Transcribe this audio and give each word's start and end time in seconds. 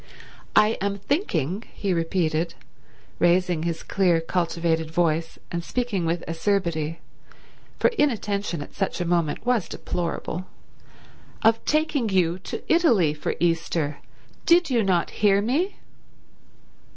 "I 0.55 0.79
am 0.81 0.97
thinking," 0.97 1.63
he 1.75 1.93
repeated, 1.93 2.55
raising 3.19 3.61
his 3.61 3.83
clear, 3.83 4.19
cultivated 4.19 4.89
voice 4.89 5.37
and 5.51 5.63
speaking 5.63 6.07
with 6.07 6.23
acerbity, 6.27 6.97
for 7.77 7.89
inattention 7.99 8.63
at 8.63 8.73
such 8.73 8.99
a 8.99 9.05
moment 9.05 9.45
was 9.45 9.69
deplorable, 9.69 10.47
"of 11.43 11.63
taking 11.65 12.09
you 12.09 12.39
to 12.39 12.63
Italy 12.67 13.13
for 13.13 13.35
Easter. 13.39 13.99
Did 14.47 14.71
you 14.71 14.81
not 14.81 15.11
hear 15.21 15.39
me?" 15.39 15.75